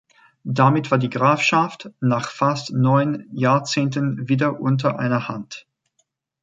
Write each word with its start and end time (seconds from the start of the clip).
Damit 0.49 0.89
war 0.89 0.97
die 0.97 1.11
Grafschaft 1.11 1.91
nach 1.99 2.31
fast 2.31 2.71
neun 2.73 3.27
Jahrzehnten 3.33 4.27
wieder 4.27 4.59
unter 4.59 4.97
einer 4.97 5.27
Hand. 5.27 5.67